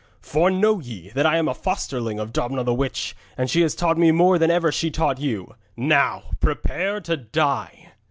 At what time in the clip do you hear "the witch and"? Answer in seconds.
2.63-3.47